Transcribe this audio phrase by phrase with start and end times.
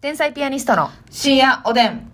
[0.00, 2.12] 天才ピアニストの深夜おでん。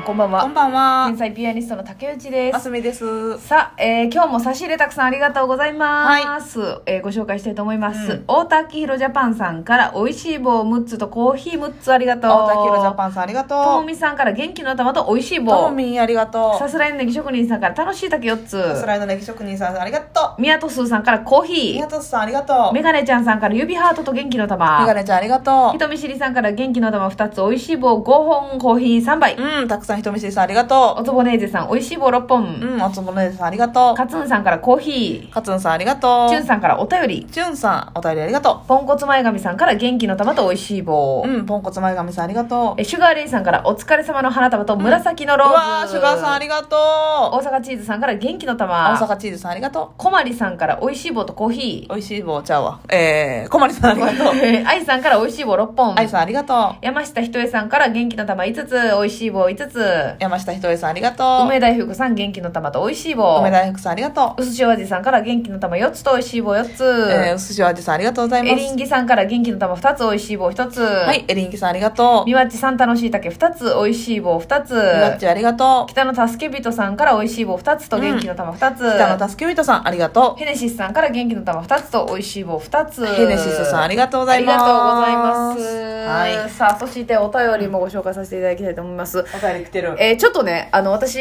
[0.00, 1.16] んこんばんはこんばんは天。
[1.18, 3.38] 才ピアニストの竹内でますすみです。
[3.38, 13.80] さあ、えー今日も差し入れたくさんありがとうございます、えーご紹介したいと思います、うん太田明宏ジャパンさんから美味しい棒6つとコーヒー6つありがとう青田ヒロジャパンさんありがととう。
[13.80, 16.58] もみさんから元気の玉と美味しいと棒もみんありがとう。
[16.58, 21.46] さすらいのネギ職人さんから楽しい竹4つさすらいのネギ職人さんありがと宮戸すーさんからコーう。
[21.46, 22.72] ヒー宮戸さんありがとう。
[22.72, 29.62] メガネちゃんさんから指ハートと元気のメ玉ガネちゃんありがと人見知りさんから元気の玉2つ美味しい棒5本コーヒー3杯う。
[29.62, 32.66] うん、たくさん人見知りさんありがとおつぼねーぜさん美味しい棒6本、う。
[32.74, 35.32] うん、おつぼねさんありがとカツンさんからコーヒう。
[35.32, 36.30] かつんさんありがーとう。
[36.30, 41.28] チュンさんからお便りチュンさん、お便りありがとポンコツ前髪さんから元気の玉と美味しい棒、う。
[41.28, 42.80] うん、ポンコツ前髪さんありがとう。
[42.80, 48.56] えシュガーレイさんからお疲れ様の花束と紫のローズ、うわー、シュガーさんありがと大阪チーズさんから元気のう。
[48.56, 51.94] 玉大阪チーズさんありがと小まりさんから美味しい棒とコーヒう。
[51.94, 52.80] おいしい棒ちゃうわ。
[52.88, 54.34] えー、こまりさんありがとう。
[54.34, 56.76] ー愛さんから美味しい棒6本愛さんありがとう。
[56.82, 59.79] 山下ひとえさんから元気の玉5つ美味しい棒5つ
[60.18, 61.46] 山下ひとえさんありがとう。
[61.46, 64.42] 梅大福さん元気の玉と美味しい棒梅大福さんありがとう。
[64.42, 68.52] うすしお味さんから元気の玉4つと美味しい棒4つ、えー、うすしお味さんありがとうございます。
[68.52, 72.26] エリンギさんから元気の玉2つ美味しい棒1つははい、エリンギさんありがとう。
[72.26, 75.90] みわっちさん楽しい竹2つ美味しい棒2つみわっちありがとう。
[75.90, 83.06] 北の助け人さんから美味しい棒2つと元気の玉2つ、北の助け人さんありがとヘネシスさんから元気の玉2つと美味しい棒2つう。
[83.06, 84.60] ヘネシスさんありがとうございます。
[84.60, 85.60] ありがとうございます、
[86.08, 86.50] はい。
[86.50, 89.94] さあそしてお便りもご紹介させていただきたいと思いますお便り来てる。
[89.98, 91.18] えーちょっとね、あの、私、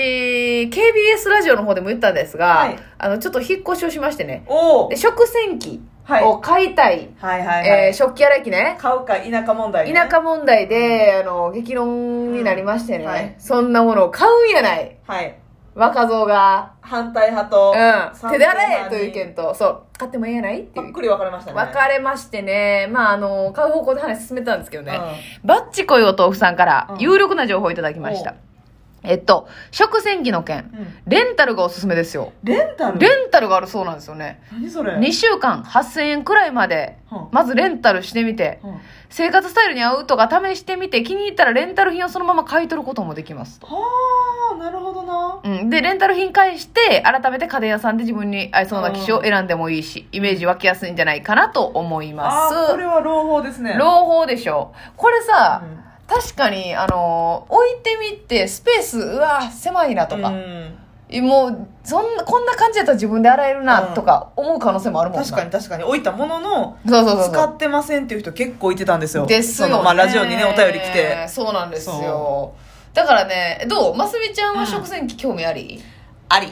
[0.70, 7.88] KBS ラジオの方でも言ったんですが、はいあの、ちょっと引っ越しをしましてね、おおで食洗機はいを買いたい、はいはいはい。
[7.88, 9.94] えー食器洗い機ね、買うか否か問題、ね。
[9.94, 14.98] 田舎問題で、あの、激論になりましてね、うんはいそんなものを買うんやない。
[15.06, 15.36] はい。
[15.76, 16.74] 若造が。
[16.82, 18.32] 反対派と、うん。
[18.32, 20.62] 手で洗えという意見と、そう、買ってもいいやない？
[20.62, 20.86] っていう。
[20.88, 21.56] ぱっくり分かれましたね。
[21.58, 25.00] 分かれましてね、まあ、あの、買う方向で話進めたんですけどね、
[25.44, 28.34] うバッチコイお豆腐さんからうん有力な情報をいただきました。
[29.04, 32.34] えっと、食洗機の件、うんレンタルがおすすめですよ。
[32.44, 33.00] レンタル？
[33.00, 34.42] レンタルがあるそうなんですよね。
[34.52, 38.78] 何それ？2週間8000円くらいまでうん、まずレンタルしてみて、うん
[39.12, 43.66] 生活スタイルに合うとか試してみて、気に入ったらレンタル品をそのまま買い取ることもできますと。
[43.66, 43.82] は
[44.54, 45.42] あ、なるほどな。
[45.44, 45.72] うん。
[45.72, 52.56] で、レンタル品返して、改めて家電屋さんで自分に合いそうな機種を選んでもいいし、イメージ湧きやすいんじゃないかなと思います。
[52.56, 53.78] あーこれは朗報ですね。
[53.80, 54.76] 朗報でしょ。
[54.96, 60.76] これさ、うん確かに、あのー置いてみて、スペース、うわ、狭いなとか、うん
[61.24, 65.26] もう、そんな、こんな感じやったら自分で洗えるな、うんとか思う可能性もあるもんな。
[65.26, 67.32] 確かに確かに置いたもののそうそうそう。
[67.32, 69.74] 使ってませんっていう人結構いてたんですよですよ、ね。
[69.74, 72.54] そのまあ、ラジオにねお便り来てそうなんですよそ。
[72.94, 73.96] だからね、どう？
[73.96, 75.82] ますみちゃんは食洗機興味あり、
[76.28, 76.48] あり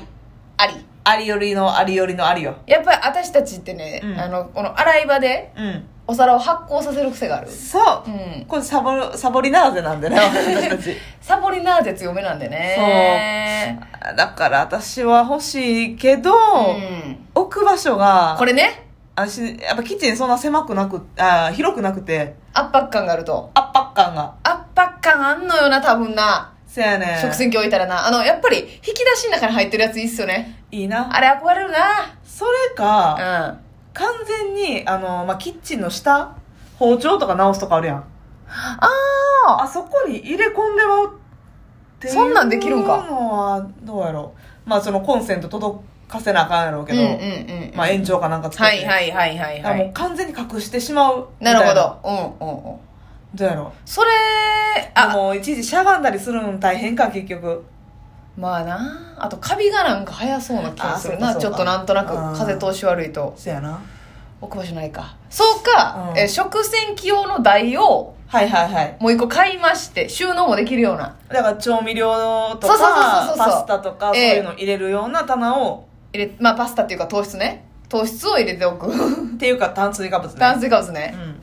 [0.57, 0.73] あり。
[1.07, 7.49] ありよりのありよりのありよやっぱり私たちってね、うんあの、この洗い場でうんお皿を発酵させる癖がある。
[7.49, 8.45] そう、うん。
[8.45, 13.77] これサボサボリナーゼなんでね私たちサボリナーゼ強めなんでね。
[14.15, 16.35] だから私は欲しいけど、う
[16.79, 17.27] ん。
[17.35, 18.87] 置く場所がこれね、
[19.17, 23.51] 私やっぱキッチンそんな狭くなくあ広くなくて圧迫感があると。
[23.53, 26.53] 圧迫感が圧迫感あんのよな、多分な。
[26.67, 28.05] せやね食洗機置いたらな。
[28.05, 30.63] あの、やっぱり、引き出しの中に入ってるやついいっすよね。
[30.69, 31.69] いいなあれ憧れる
[32.23, 33.47] それか、な。
[33.49, 33.67] うん。
[33.93, 36.35] 完全にあの、まあ、キッチンの下
[36.77, 38.03] 包丁とか直すとかあるやんあ
[39.47, 44.33] ああそこに入れ込んでまうっていうそんなんできるんかのはどうやろ
[44.65, 47.71] うまあそのコンセント届かせなあかんやろうけど、うんうんうん。
[47.75, 49.91] まあ延長かなんかつけて、はいはいはいはいはだからもうい。
[49.93, 51.99] 完全に隠してしまうないるなほど。
[52.39, 52.79] うんうんうん。
[53.33, 57.65] どうやろそれ、うあ、もういちいちしゃがんだりするの大変か結局
[58.37, 59.15] まあな。
[59.17, 61.35] あと、カビがなんか早そうな気がするな。
[61.35, 63.33] ちょっとなんとなくうん風通し悪いと。
[63.35, 63.81] せやな
[64.39, 65.15] 置く場所ないか。
[65.29, 71.15] そうか、うんえ食洗機用の台をはいはいはいもう一個買いまして、収納もできるような。
[71.29, 72.11] だから調味料
[72.61, 77.65] とそうそうそうかそうそうパスタとかそうええいうの入れるような棚を、入れ、まあパスタっていうか糖質ね。
[77.89, 78.87] 糖質を入れておく。
[78.91, 81.15] っていうか炭水化物ね炭水化物ね。
[81.15, 81.36] うん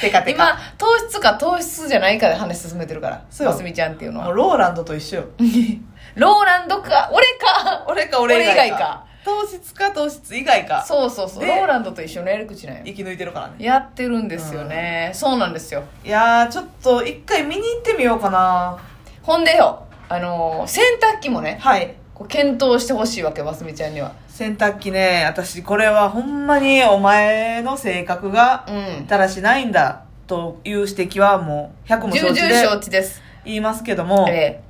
[0.00, 3.24] てかて今か、糖質か糖質じゃないかで話進めてるから。
[3.30, 4.26] そうすみちゃんっていうのは。
[4.26, 5.24] もうローランドと一緒よ
[6.14, 7.84] ローランドか、俺か。
[7.88, 11.44] 俺か俺以外か糖質か糖質以外かそうそうそう。
[11.44, 12.82] でローランドと一緒のやり口なんよ。
[12.86, 15.10] 生き抜いてるからねやってるんですよね。
[15.14, 15.82] そうなんですよ。
[16.04, 18.78] いやーちょっと一回見に行ってみようかな
[19.22, 20.82] ほんでよ、あのー洗
[21.16, 24.12] 濯機もね、はいこう検討してほしいわけ、ますみちゃんには。
[24.38, 29.06] 洗濯機ね私これはほんまにお前の性格がうん。
[29.08, 33.20] だらしないんだという指摘はもう100も承知重々承で知です。
[33.44, 34.62] 言いますけどもえ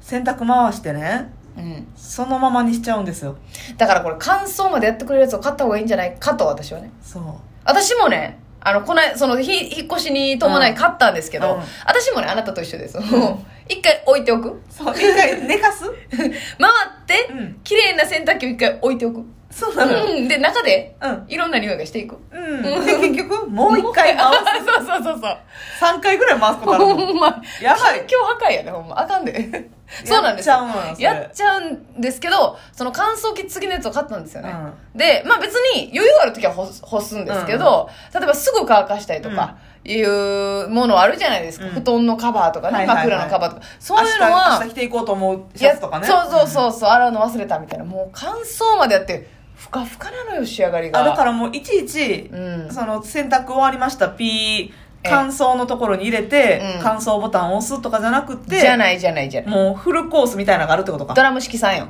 [0.00, 1.88] 洗濯回してねうん。
[1.96, 3.36] そのままにしちゃうんですよ。
[3.76, 6.92] だからこれ乾燥までやってくれるやつを買った方がいいんじゃないかと私はね。
[7.02, 7.24] そう。
[7.64, 11.62] 私もねあのこないそのひ引っ越しに伴い買ったんですけど、うん。
[11.84, 12.96] 私もねあなたと一緒です
[13.68, 14.62] 一回置いておく？
[14.70, 15.84] そう一回寝かす？
[16.10, 16.30] 回っ
[17.06, 17.60] て、うん。
[17.64, 19.24] 綺麗な洗濯機を一回置いておく。
[19.50, 20.04] そうなのよ。
[20.04, 21.24] うんで中でうん。
[21.28, 22.16] いろんな匂いがしていく。
[22.30, 22.62] うん。
[22.62, 24.40] で結局もう一回回す。
[24.64, 25.38] そうそうそうそう。
[25.80, 26.96] 3回ぐらい回すことあるもん。
[27.06, 27.42] ほんま。
[27.60, 27.98] やばい。
[27.98, 28.98] 環境破壊やねほんま。
[28.98, 29.70] あかんで。
[30.04, 31.04] そうなんですやっちゃうのよそれ。
[31.04, 34.54] やっちゃうんですけどその乾燥機付きのやつを買ったんですよね、
[34.94, 41.72] でまあ別に余裕ある時は干す干すんですけど、例えばすぐ乾かしたりとかいうものあるじゃないですか、うん。
[41.72, 43.06] 布団のカバーとかね、はいはいはい。
[43.08, 43.66] 枕のカバーとか。
[43.80, 46.06] そういうの明日は明日着ていこうと思うシャツとかね。
[46.06, 47.84] やそうそうそうそう洗うの忘れたみたいな。
[47.84, 51.00] もう乾燥までやってふかふかなのよ仕上がりが。
[51.00, 52.70] あだからもういちいち、うん。
[52.70, 54.72] その洗濯終わりましたピー
[55.04, 56.80] え乾燥のところに入れて、うん。
[56.82, 59.50] 乾燥ボタンを押すとかじゃなくてじゃないじゃないじゃない。
[59.50, 61.14] もうフルコースみたいなのがあるってことか。
[61.14, 61.88] ドラム式さんよ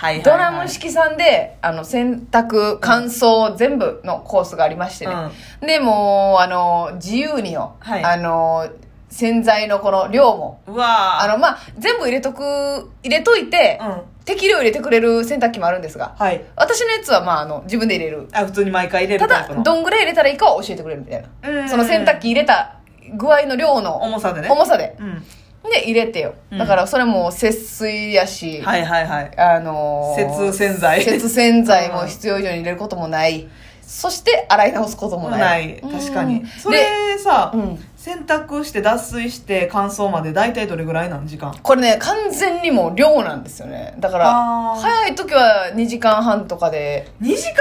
[0.00, 0.22] はいはいはい。
[0.22, 5.14] ドラム式さんで、あの、洗濯、乾燥、全部のコースがありましてね。
[5.60, 8.04] で、もう、あの、自由によ、はい。
[8.04, 8.66] あの、
[9.10, 11.24] 洗剤のこの量も、うわー。
[11.24, 14.02] あの、まあ、全部入れとく、入れといて、うん。
[14.24, 16.42] 適量入れてくれる洗濯機もあるんですが、はい。
[16.56, 18.28] 私のやつは、まあ、あの、自分で入れる。
[18.32, 19.62] あ普通に毎回入れるタイプ、の。
[19.62, 21.56] どんぐらい入れたらいいかは教えてくれるみたいうん。
[21.64, 21.68] な。
[21.68, 22.76] その洗濯機入れた
[23.16, 24.48] 具合の量の重さでね。
[24.48, 24.96] 重さで。
[24.98, 25.22] うん
[25.68, 26.34] で、入れてよ。
[26.50, 33.46] うんだから、それも節水やし、はいはいはいあのー節洗剤節洗剤も必要以上に入れることもない。
[33.82, 35.40] そして、洗い直すこともない。
[35.40, 41.54] ないうん確かにそで、れさ、うん洗濯して脱水して乾燥まで大体どれぐらいなん時間？
[41.62, 43.94] これね、完全にもう量なんですよね。
[43.98, 47.56] だからあ、ー早い時は2時間半とかで、2時間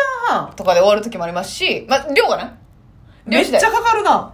[0.46, 0.54] 半？
[0.56, 2.54] とかで終わる時もありますし、まあ、量がね。
[3.26, 4.34] めっちゃかかるな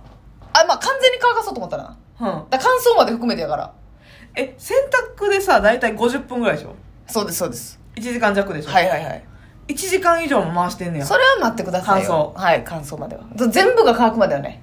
[0.54, 1.98] あ、まあ、完全に乾かそうと思ったらな。
[2.20, 3.74] うんだ乾燥まで含めてやから。
[4.36, 4.76] え洗
[5.18, 6.76] 濯でさ大体50分ぐらいでしょ？
[7.08, 7.80] そうです、そうです。
[7.96, 9.24] 1時間弱でしょ、はいはいはい。
[9.70, 12.34] 1時間以上も回してんねやそれは待ってくださいよ。
[12.36, 13.24] 乾はい、乾燥までは。
[13.50, 14.62] 全部が乾くまではね。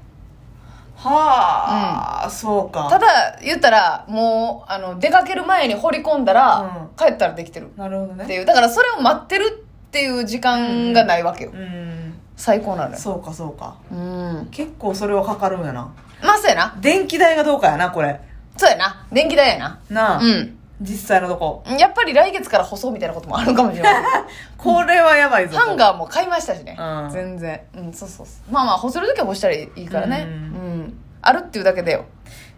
[0.95, 7.73] はあ、そうかただ、言ったら、もう、あの、出かける前に掘り込んだら、うん帰ったらできてる。
[7.77, 8.45] なるほどねっていう。
[8.45, 11.51] だから、それを待ってるっていう時間がないわけよ。
[11.53, 12.02] うん
[12.37, 12.99] 最高なのよ。
[12.99, 14.49] そうかそうかうん。
[14.51, 15.93] 結構それはかかるんやな
[16.23, 16.77] まあ、そうやな。
[16.81, 18.21] 電気代がどうかやなこれ
[18.57, 19.07] そうやな。
[19.13, 19.79] 電気代やな。
[19.91, 20.59] なあ、うん。
[20.81, 24.05] 実際のとこやっぱり来月から舗装みたいなこともあるかもしれない。
[24.59, 26.77] これはやばいぞハンガーも買いましたしね。
[26.79, 27.61] うん全然。
[27.77, 28.53] うん、そうそうそう。
[28.53, 30.25] まあまあ、干せるときは干したらいいからね。
[30.27, 30.35] ううん
[30.83, 30.99] ん。
[31.23, 32.05] あるっていうだけだよ。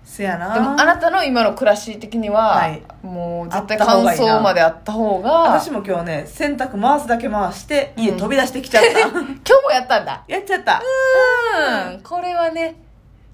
[0.05, 0.55] せやな。
[0.55, 2.83] でも、あなたの今の暮らし的には、はい。
[3.03, 10.23] もう絶対乾燥まであった方が、私も今日ね洗濯回すだけ回して家飛び出してきちゃった、 今日もやったんだ。
[10.29, 10.83] やっちゃった。
[11.91, 12.01] うん。
[12.01, 12.77] これはね、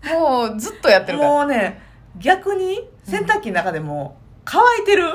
[0.05, 1.31] もうずっとやってるから。
[1.31, 1.83] もうね
[2.19, 5.13] 逆に洗濯機の中でも乾いてる。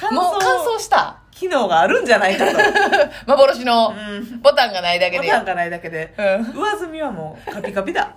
[0.00, 1.18] 乾もう乾燥した。
[1.30, 2.58] 機能があるんじゃないかと。
[3.28, 4.40] 幻のうん。
[4.40, 5.26] ボタンがないだけで。
[5.26, 6.14] ボタンがないだけで。
[6.16, 6.60] うん。
[6.62, 8.14] 上澄みはもうカピカピだ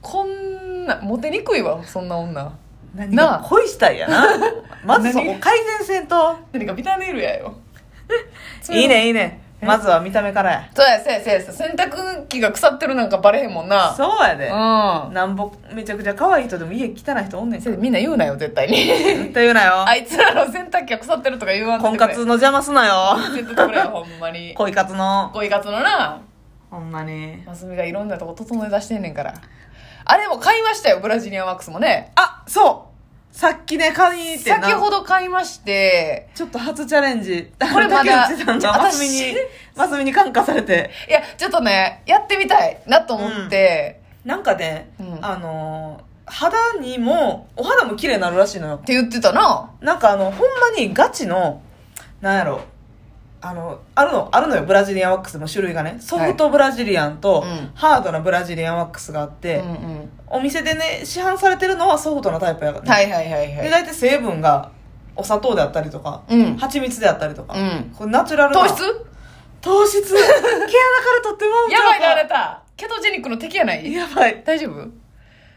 [0.00, 2.52] こんな、モテにくいわ、そんな女。
[2.94, 4.26] 何が恋したいやな
[4.84, 7.54] まずそこ改善せんと何かビタネイルやよ。
[8.70, 8.88] いい。
[8.88, 13.92] ねいいねまずは見た目からやそうや、そうや、そうや、洗濯機が腐ってるなんかバレへんもんな。
[13.94, 14.52] そうやでうん。
[15.12, 18.86] なんぼめちゃくちゃ可愛い人でも家汚い人おんねんみんな言うなよ、絶対に。
[18.86, 21.98] 絶対言うなよ あいつらの洗濯機が腐ってるとか言わんとい婚。
[21.98, 24.54] 活の邪魔すなよ言っててくれよ、ほんまに。
[24.54, 26.20] 恋活の恋活のな、
[26.70, 27.42] ほんまに。
[27.46, 29.34] マスミがいろんなとこ整え出してんねんから。
[30.04, 32.12] あれも買いましたよ、ブラジリアンワックスもね。
[32.16, 32.86] あそ
[33.32, 33.36] う。
[33.36, 34.62] さっきね買いに行ってな。
[34.62, 37.52] 先ほど買いまして、ちょっと初チャレンジ。
[37.72, 39.36] これまだ竹内さんが私マスミに
[39.76, 40.90] マスミに感化されて。
[41.08, 45.18] いや、ちょっとね、やってみたいなと思って、なんかね、うん。
[45.24, 48.74] あのー肌にもお肌も綺麗になるらしいのよ。
[48.76, 49.68] って言ってたな。
[49.80, 51.60] なんかあのほんまにガチの
[52.20, 52.60] なんやろ
[53.42, 55.96] あのあるのあるのよブラジリアンワックスの種類がね。
[56.00, 57.70] ソフトブラジリアンとうん。
[57.74, 60.10] ハードなブラジリアンワックスがあって、うんうん。
[60.26, 63.64] お店でね市販されてるのはソフトなタイプやからね、はいはいはいはい。
[63.64, 64.70] で大体成分が
[65.16, 66.56] お砂糖であったりとか、うん。
[66.56, 67.94] 蜂蜜であったりとか、うん。
[67.96, 68.60] これナチュラルな。
[68.60, 69.06] 糖質？
[69.60, 70.14] 糖質。
[70.14, 71.70] 毛穴から取ってまう。
[71.72, 72.62] やばいな、あれなた。
[72.76, 73.92] ケトジェニックの敵やない？
[73.92, 74.42] やばい。
[74.44, 74.88] 大丈夫？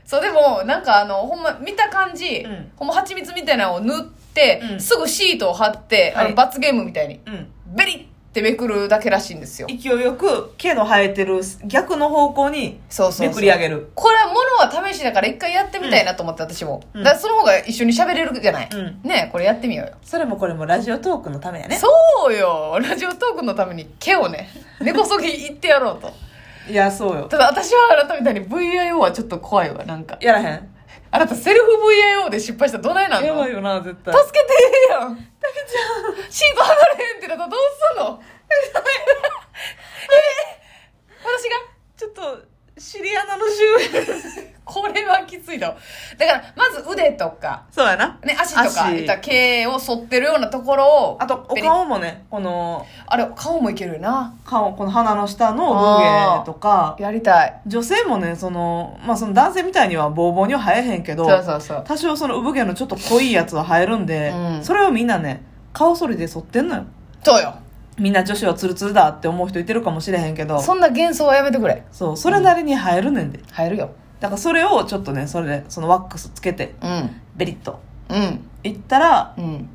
[0.06, 2.72] そう、でも、なんかあの、ほんま、見た感じ、うん。
[2.75, 4.02] ほんま蜂蜜みたいなのを塗っ
[4.34, 4.82] て、うん。
[4.82, 6.34] すぐシートを貼って、あの、はい。
[6.34, 9.68] 罰ゲームみたいに、うんベリってめくるだけらしいんですよ。
[9.68, 14.39] 勢いよく毛の生えてる逆の方向にそうそうそうめくり上げるこれはもの
[14.80, 16.82] は試しだから一回やってみたいなと思って、私も。
[16.94, 18.70] うんだからその方が一緒に喋れるじゃない？
[18.72, 19.94] うんねこれやってみようよ。
[20.01, 21.88] それもこれもラジオトークのためやねそ
[22.32, 24.50] うよラジオトークのために毛をね、
[24.82, 26.12] 根こそぎいってやろうと。
[26.68, 30.18] いやそうよただ私はあなたみたいに VIO はちょっと怖いわ、なんか。
[30.22, 30.70] やらへん？
[31.12, 31.68] あなたセルフ
[32.25, 33.27] VIO で失敗したらどないなんの？
[33.27, 34.53] やばいよな絶対助けて
[34.92, 35.27] やん
[36.30, 37.60] シート剥がれへんってなったらどう
[37.94, 38.22] すんの？
[38.22, 38.26] え
[41.24, 41.56] 私が？
[41.98, 42.46] ちょっと、
[42.77, 45.68] シリアナの周 これはきついの。
[46.18, 48.18] だから、まず腕とか、そうやな。
[48.24, 54.34] ね、足とか、足いった毛を剃ってるようなところを、あと、お顔もね、この、あれ、顔もいけるよな。
[54.46, 57.62] 顔、この鼻の下の産毛とか、やりたい。
[57.68, 61.84] 女性もね、その、まあその男性みたいにはボーボーには生えへんけど、そうそうそう。
[61.86, 66.84] 多少その産毛のちょっと濃いやつは生えるんで、うんそれをみんなね、顔剃りで剃ってんのよ。
[67.24, 67.53] そうよ。
[67.98, 71.84] みんな女子はツルツルだって思う人いてるかもしれへんけど、そんな幻想はやめてくれ。
[71.92, 73.40] そう、それなりに生えるねんで。
[73.52, 73.92] 入るよ。
[74.20, 77.22] だからそれをちょっとね、それで、そのワックスつけて、うん。
[77.36, 77.80] ベリッと。
[78.10, 78.50] うん。
[78.64, 79.70] いったら、うん。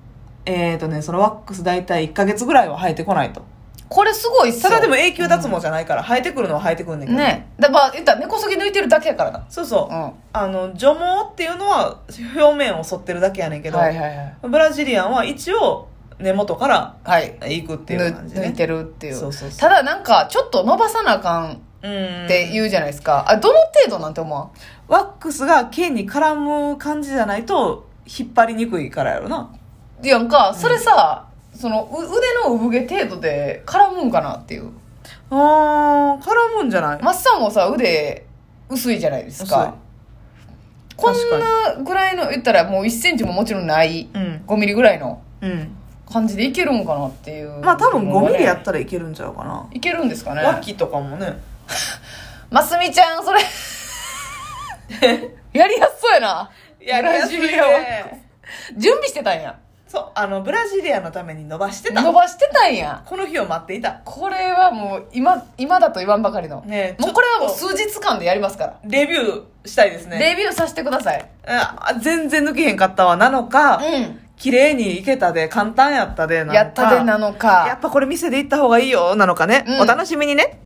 [0.47, 3.43] えーとね、そのワックス大体1ヶ月ぐらいは生えてこないと。
[3.89, 4.71] これすごいっすよ。
[4.71, 7.19] ただでも永久脱毛じゃないから、生えてくるのは生えてくるんだけど。
[7.19, 7.49] ね。
[7.59, 9.47] だまあ、言ったら根こそぎ抜いてるだけやからな。
[9.49, 9.95] そうそう。
[9.95, 10.13] うん。
[10.33, 12.01] あの、除毛っていうのは
[12.37, 14.35] 表面を剃ってるだけやねんけど、はいはいはい。
[14.43, 17.39] ブラジリアンは一応根元からはい。
[17.63, 18.41] 行くっていう感じね。
[18.49, 19.15] 抜いてるっていう。
[19.15, 22.25] そうそうそうただなんか、ちょっと伸ばさなあかんうん。
[22.25, 23.25] って言うじゃないですか。
[23.29, 24.51] あ、どの程度なんて思わん？
[24.89, 29.55] ワックスが毛に絡む感じじゃないと、引っ張りにくいからやろな。
[30.03, 34.71] いやんか、それさ、その、う腕の産毛程度で絡むんかなっていう。
[35.31, 37.03] あー、絡むんじゃない？
[37.03, 38.27] マッサンもさ、腕
[38.69, 39.77] 薄いじゃないですか。
[40.97, 44.43] こんなぐらいの、言ったらもう1センチももちろんない、うん。
[44.49, 45.77] 5ミリぐらいのうん。
[46.11, 47.61] 感じでいけるんかなっていう。
[47.61, 49.69] まあ多分5ミリやっったらいけるんちゃうかな。
[49.73, 50.43] いけるんですかね。
[50.43, 51.39] 脇とかもね。
[52.51, 53.41] ますみちゃん、それ。
[55.53, 56.51] やりやすそうやな。
[56.81, 59.59] やりやすいねブラジリアワックス準備してたんや。
[59.87, 62.03] そう、あの、ブラジリアンのために伸ばしてた。
[62.03, 63.03] 伸ばしてたんや。
[63.07, 64.01] この日を待っていた。
[64.05, 66.61] これはもう、今、今だと言わんばかりの。
[66.63, 68.79] ねえもうこれはもう数日間でやりますから。
[68.85, 70.19] レビューしたいですね。
[70.19, 71.27] レビューさせてください。
[71.47, 73.17] あ全然抜けへんかったわ。
[73.17, 76.55] なのか、う綺麗にいけたで、簡単やったで、なのん。
[76.55, 76.55] か。
[76.55, 77.81] やったでなのやかっ。
[77.81, 79.65] ぱこれ店で行った方がいいよ、なのかね。
[79.67, 80.57] うんお楽しみにね。